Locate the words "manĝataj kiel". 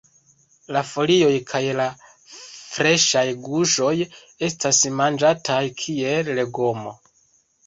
5.03-6.35